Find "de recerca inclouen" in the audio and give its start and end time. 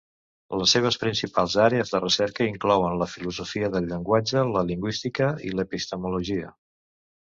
1.97-2.97